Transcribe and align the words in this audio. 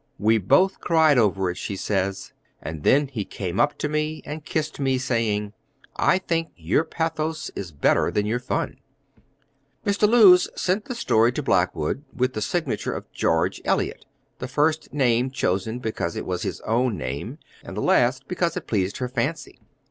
"We 0.17 0.39
both 0.39 0.79
cried 0.79 1.19
over 1.19 1.51
it," 1.51 1.57
she 1.57 1.75
says, 1.75 2.33
"and 2.59 2.81
then 2.81 3.07
he 3.07 3.23
came 3.23 3.59
up 3.59 3.77
to 3.77 3.87
me 3.87 4.23
and 4.25 4.43
kissed 4.43 4.79
me, 4.79 4.97
saying, 4.97 5.53
'I 5.95 6.17
think 6.17 6.49
your 6.55 6.83
pathos 6.85 7.51
is 7.55 7.71
better 7.71 8.09
than 8.09 8.25
your 8.25 8.39
fun!'" 8.39 8.79
Mr. 9.85 10.09
Lewes 10.09 10.49
sent 10.55 10.85
the 10.85 10.95
story 10.95 11.31
to 11.33 11.43
Blackwood, 11.43 12.03
with 12.11 12.33
the 12.33 12.41
signature 12.41 12.93
of 12.93 13.11
"George 13.11 13.61
Eliot," 13.63 14.07
the 14.39 14.47
first 14.47 14.91
name 14.91 15.29
chosen 15.29 15.77
because 15.77 16.15
it 16.15 16.25
was 16.25 16.41
his 16.41 16.61
own 16.61 16.97
name, 16.97 17.37
and 17.63 17.77
the 17.77 17.81
last 17.81 18.27
because 18.27 18.57
it 18.57 18.65
pleased 18.65 18.97
her 18.97 19.07
fancy. 19.07 19.59